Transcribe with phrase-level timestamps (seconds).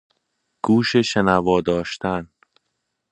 [0.65, 2.29] گوش شنوا داشتن